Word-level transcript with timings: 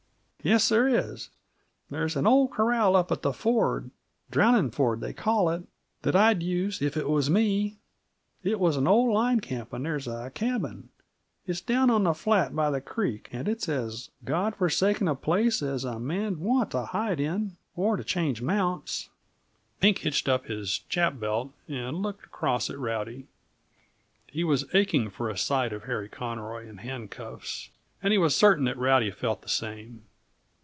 "Yes, 0.43 0.69
there 0.69 0.87
is. 0.87 1.29
There's 1.91 2.15
an 2.15 2.25
old 2.25 2.49
corral 2.49 2.95
up 2.95 3.11
at 3.11 3.21
the 3.21 3.31
ford 3.31 3.91
Drowning 4.31 4.71
Ford, 4.71 4.99
they 4.99 5.13
call 5.13 5.49
it 5.51 5.61
that 6.01 6.15
I'd 6.15 6.41
use, 6.41 6.81
if 6.81 6.97
it 6.97 7.07
was 7.07 7.29
me. 7.29 7.77
It 8.43 8.59
was 8.59 8.75
an 8.75 8.87
old 8.87 9.11
line 9.13 9.39
camp, 9.39 9.71
and 9.71 9.85
there's 9.85 10.07
a 10.07 10.31
cabin. 10.31 10.89
It's 11.45 11.61
down 11.61 11.91
on 11.91 12.05
the 12.05 12.15
flat 12.15 12.55
by 12.55 12.71
the 12.71 12.81
creek, 12.81 13.29
and 13.31 13.47
it's 13.47 13.69
as 13.69 14.09
God 14.25 14.55
forsaken 14.55 15.07
a 15.07 15.13
place 15.13 15.61
as 15.61 15.83
a 15.83 15.99
man'd 15.99 16.39
want 16.39 16.71
t' 16.71 16.85
hide 16.85 17.19
in, 17.19 17.55
or 17.75 17.95
t' 17.95 18.03
change 18.03 18.41
mounts." 18.41 19.09
Pink 19.79 19.99
hitched 19.99 20.27
up 20.27 20.47
his 20.47 20.79
chapbelt 20.89 21.51
and 21.67 21.97
looked 22.01 22.25
across 22.25 22.67
at 22.71 22.79
Rowdy. 22.79 23.27
He 24.25 24.43
was 24.43 24.65
aching 24.73 25.11
for 25.11 25.29
a 25.29 25.37
sight 25.37 25.71
of 25.71 25.83
Harry 25.83 26.09
Conroy 26.09 26.67
in 26.67 26.77
handcuffs, 26.77 27.69
and 28.01 28.11
he 28.11 28.17
was 28.17 28.35
certain 28.35 28.65
that 28.65 28.79
Rowdy 28.79 29.11
felt 29.11 29.43
the 29.43 29.47
same. 29.47 30.01